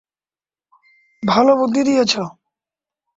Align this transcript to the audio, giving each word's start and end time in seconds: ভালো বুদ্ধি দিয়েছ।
ভালো 1.23 1.51
বুদ্ধি 1.55 1.81
দিয়েছ। 1.83 2.13